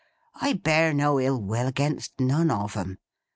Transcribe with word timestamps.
I 0.33 0.53
bear 0.53 0.95
no 0.95 1.19
ill 1.19 1.39
will 1.39 1.67
against 1.67 2.19
none 2.19 2.49
of 2.49 2.75
'em. 2.75 2.97